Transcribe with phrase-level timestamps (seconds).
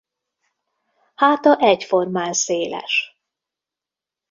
[1.15, 3.15] Háta egyformán széles.